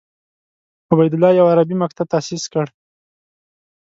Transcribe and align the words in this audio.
عبیدالله 0.91 1.29
یو 1.39 1.47
عربي 1.51 1.75
مکتب 1.83 2.05
تاسیس 2.13 2.43
کړ. 2.53 2.65